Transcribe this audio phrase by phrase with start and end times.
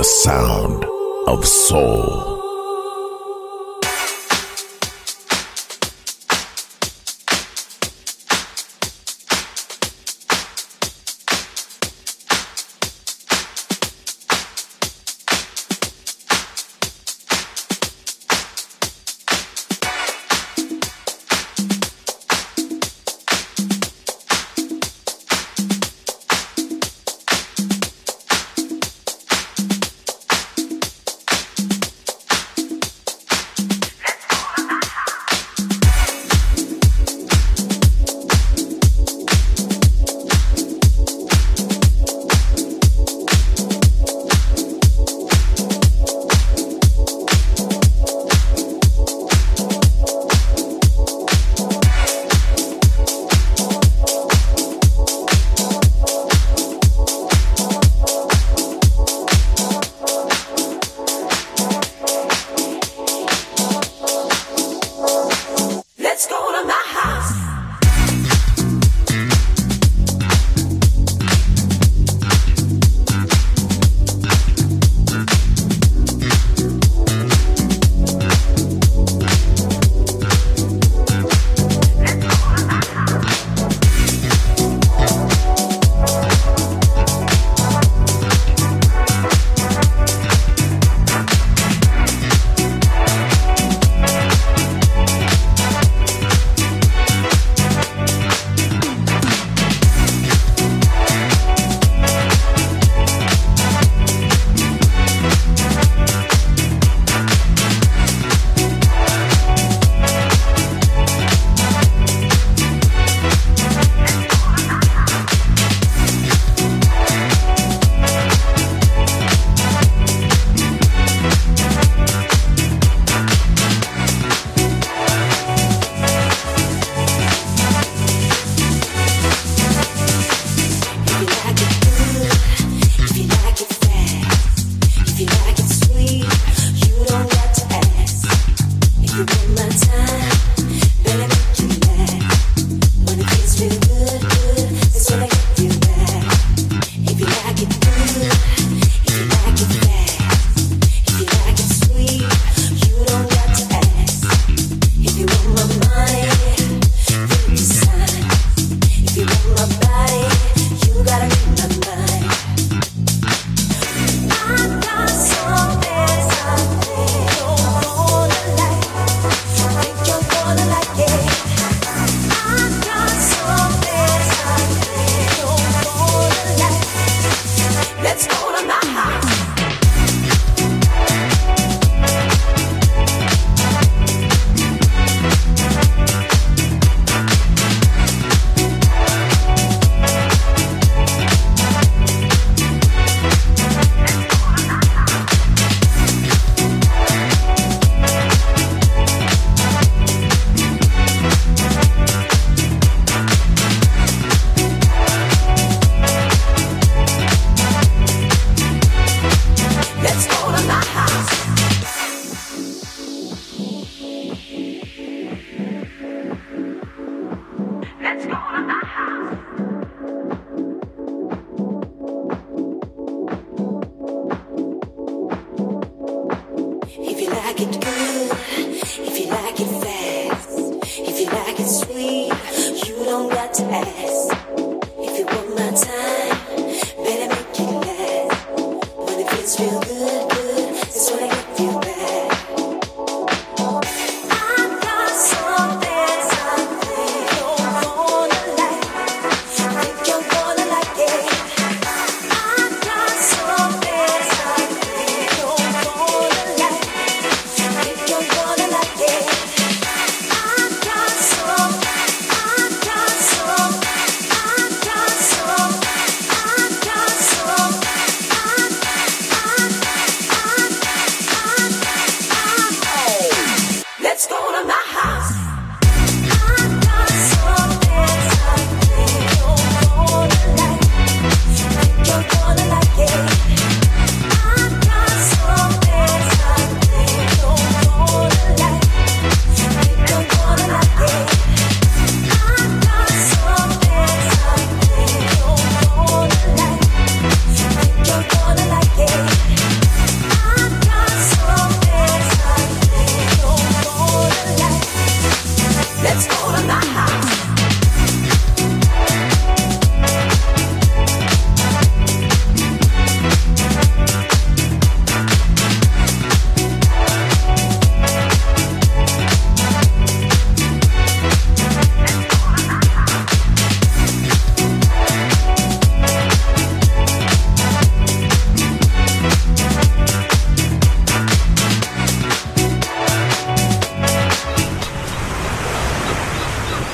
[0.00, 0.69] The sound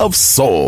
[0.00, 0.67] Of soul.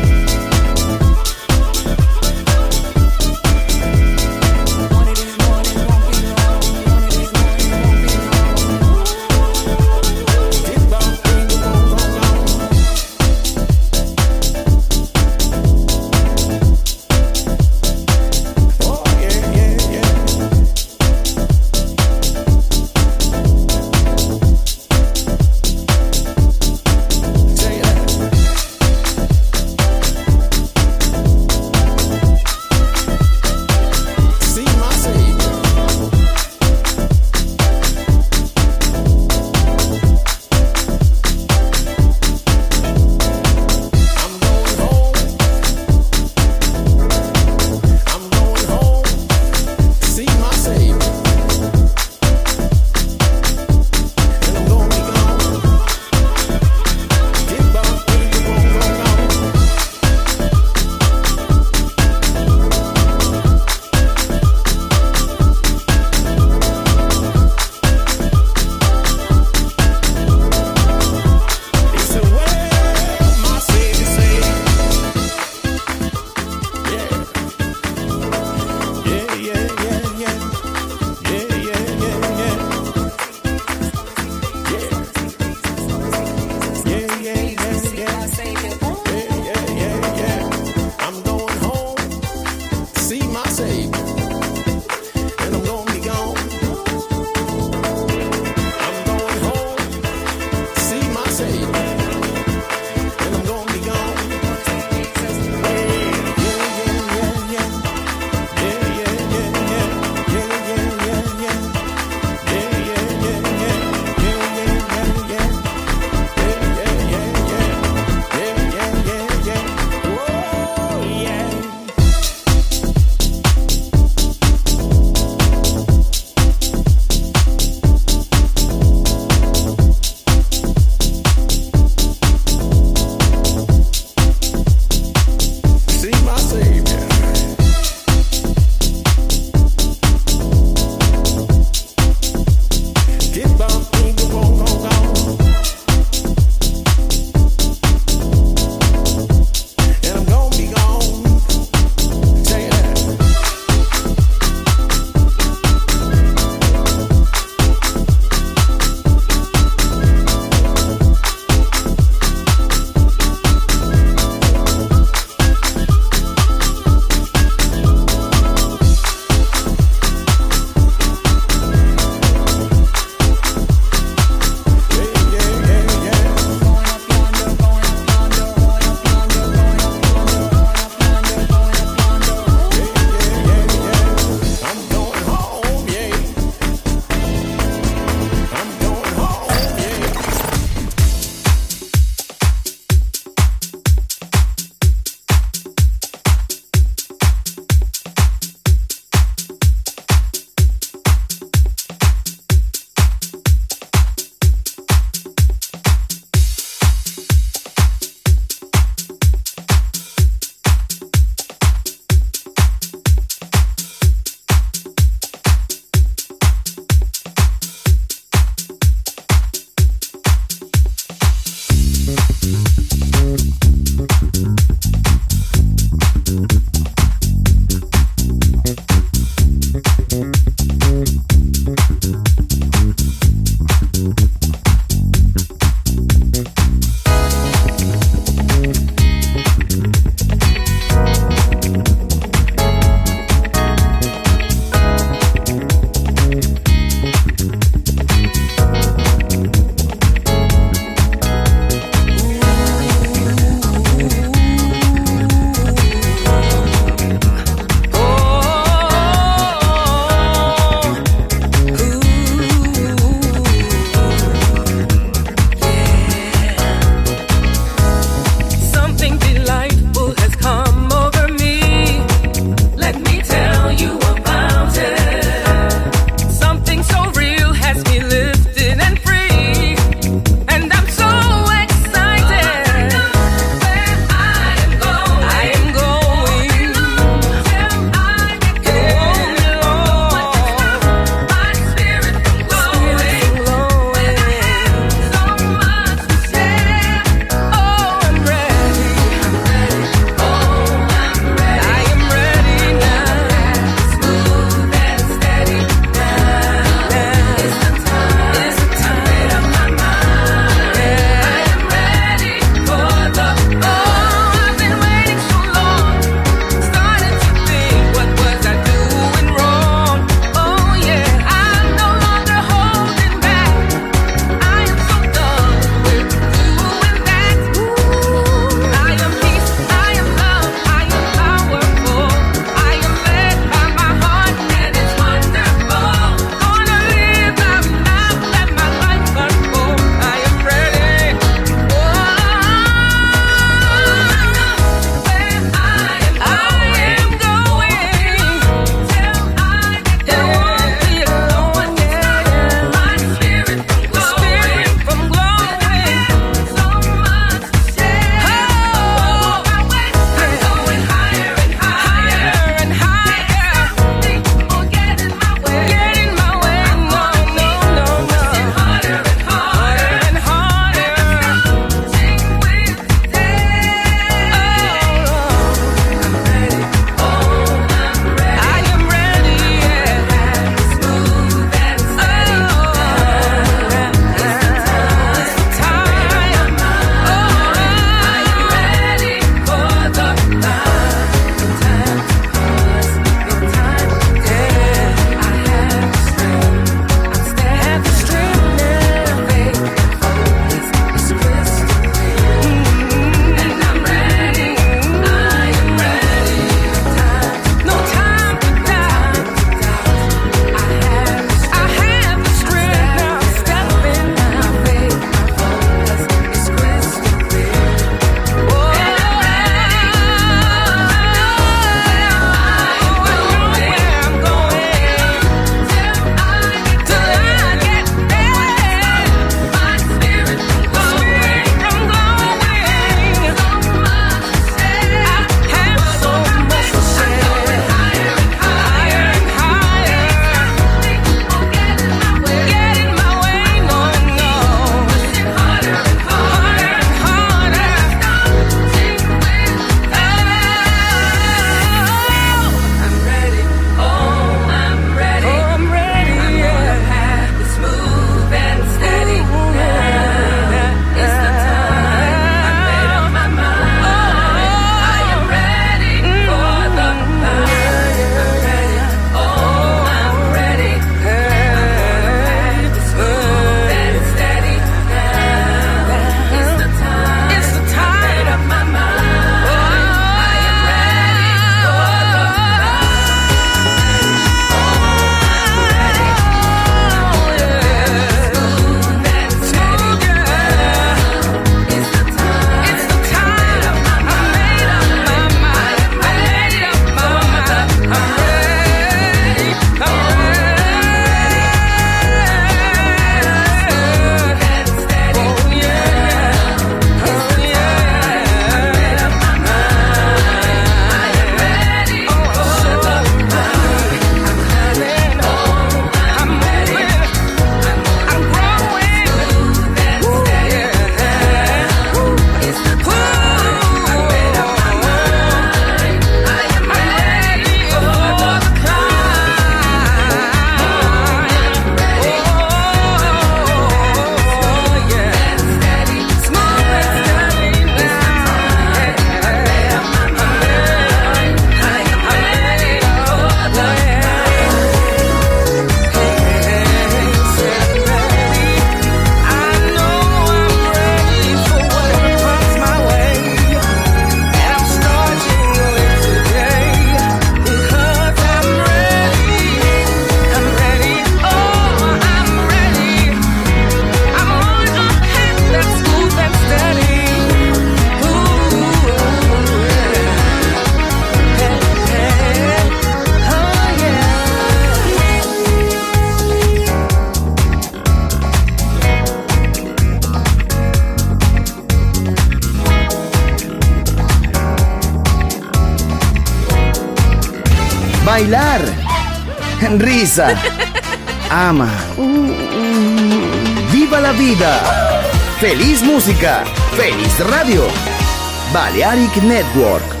[598.71, 600.00] Balearic Network.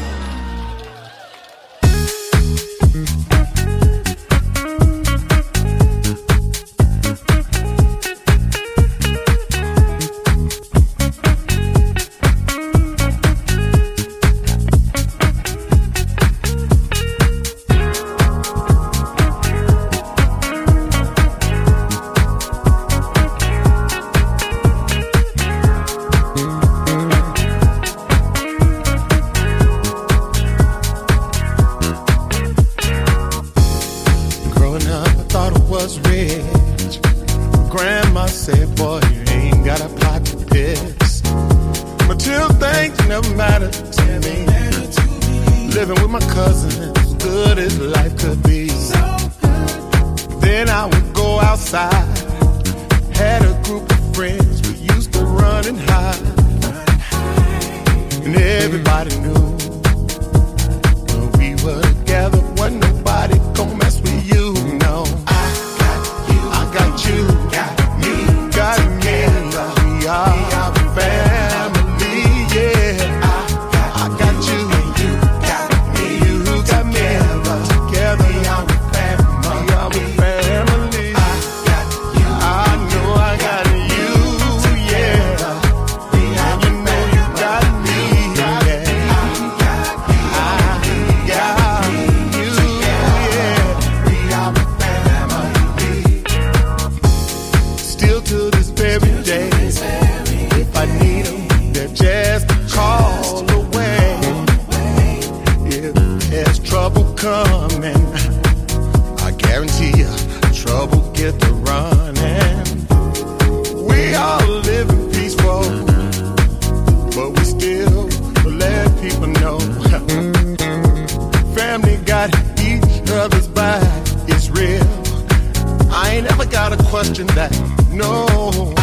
[127.01, 127.51] question that.
[127.91, 128.80] No.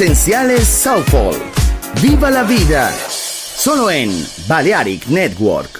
[0.00, 1.36] Esenciales Southfall.
[2.00, 2.90] Viva la vida.
[3.10, 4.10] Solo en
[4.48, 5.79] Balearic Network.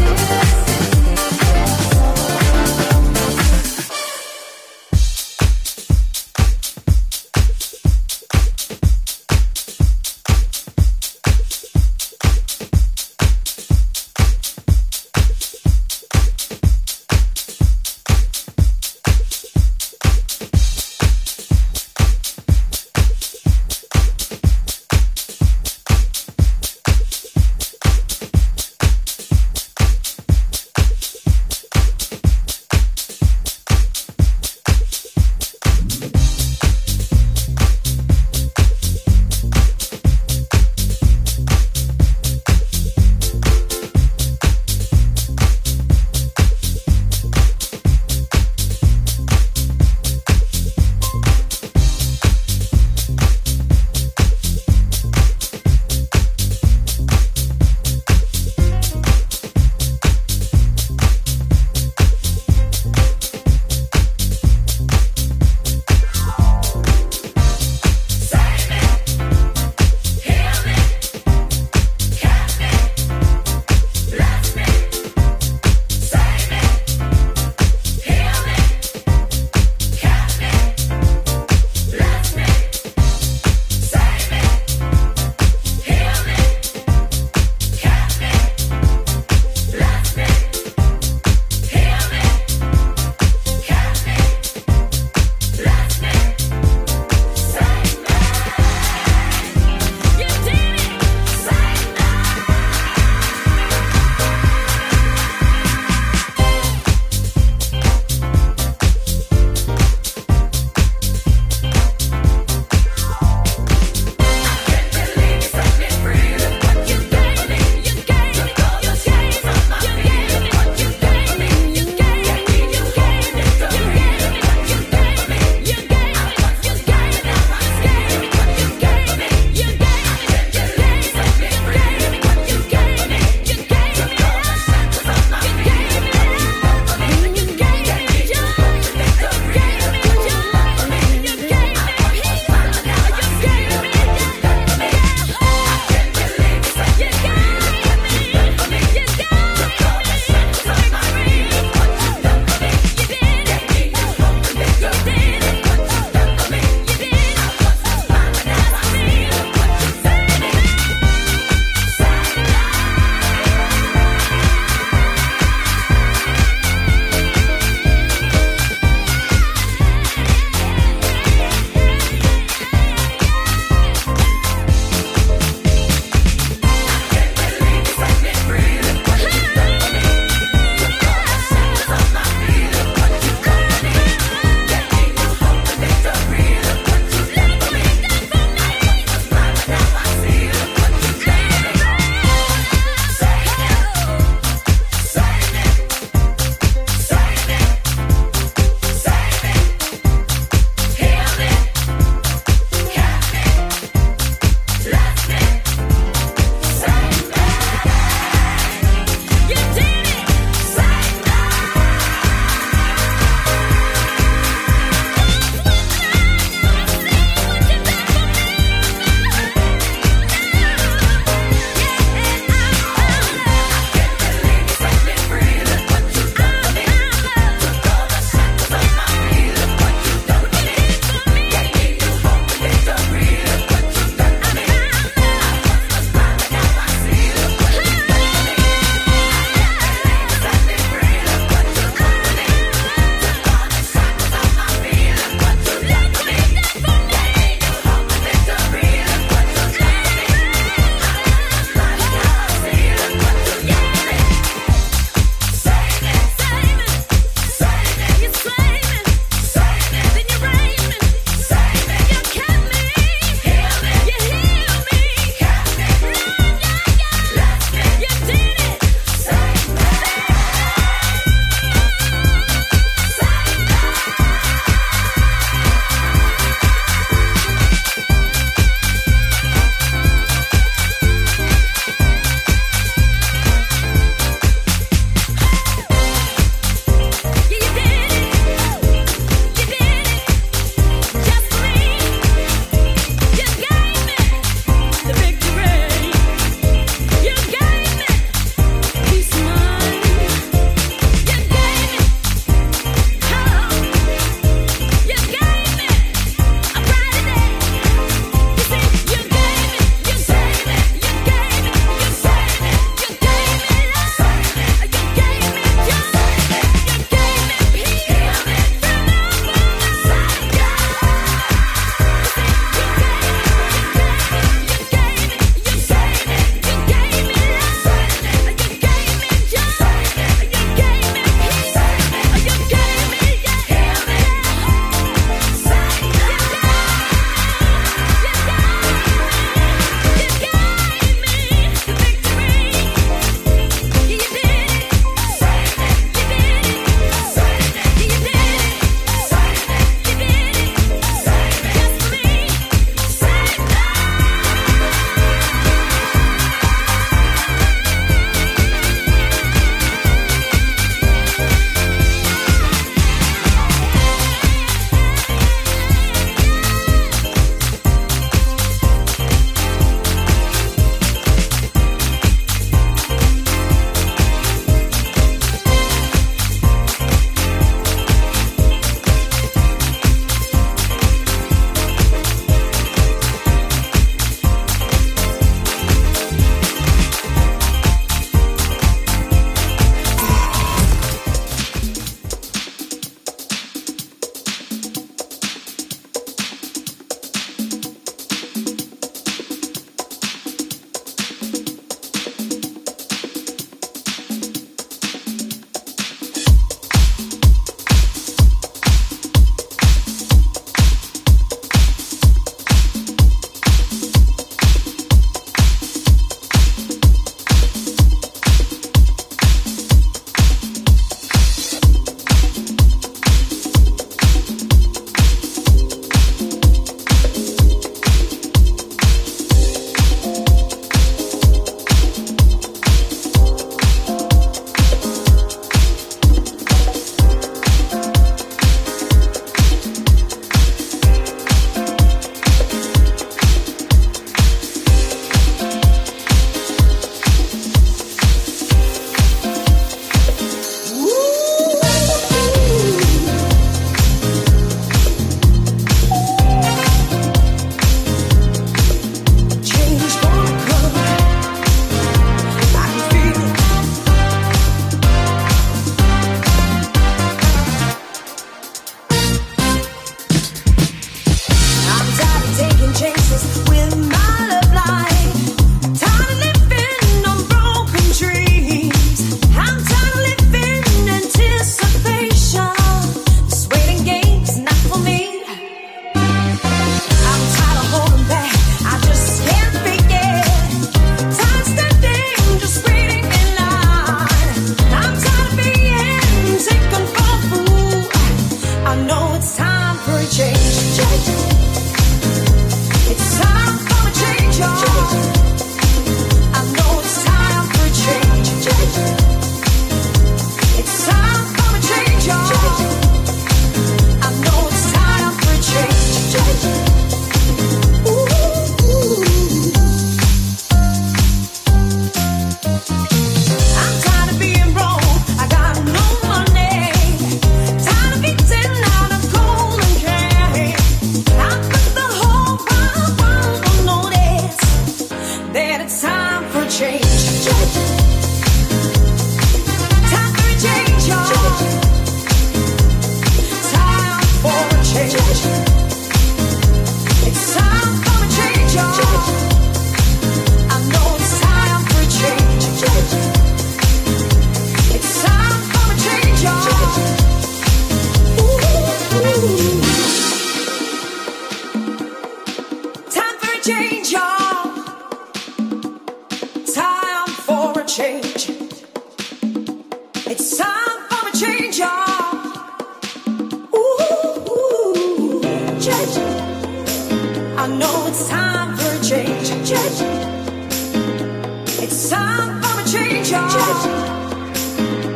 [582.11, 583.53] time for a change, change.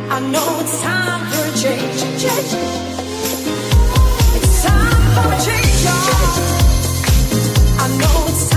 [0.08, 2.52] I know it's time for a change, change.
[4.36, 6.16] It's time for a change, y'all.
[7.82, 8.55] I know it's time.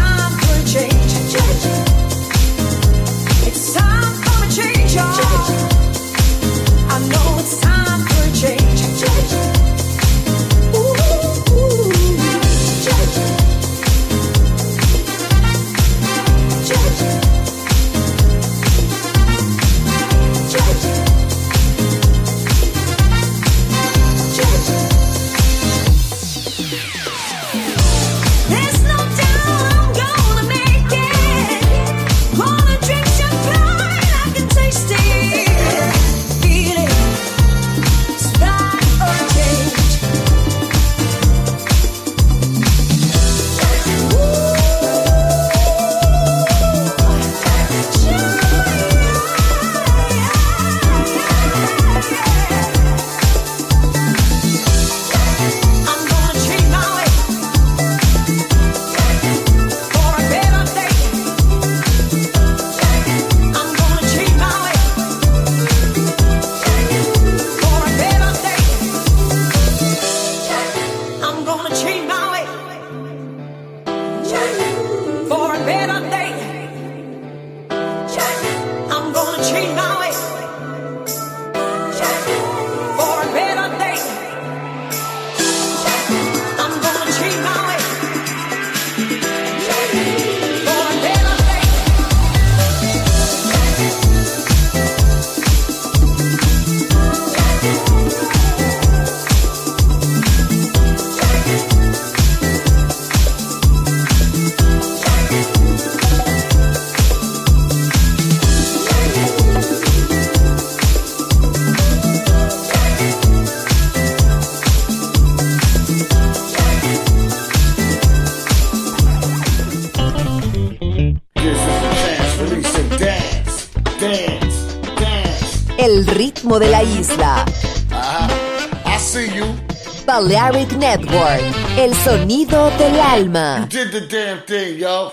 [131.09, 131.41] Network,
[131.77, 133.67] el sonido del alma.
[133.71, 135.08] You did the damn thing, yo.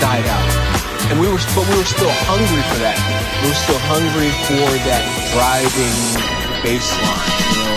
[0.00, 0.48] Died out,
[1.10, 2.98] and we were but we were still hungry for that.
[3.42, 5.02] We were still hungry for that
[5.34, 5.96] driving
[6.62, 7.67] bass line, you know.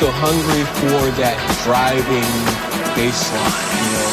[0.00, 2.24] Still hungry for that driving
[2.96, 4.08] bass line, you know.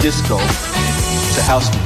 [0.00, 0.38] Disco
[1.34, 1.85] to house music.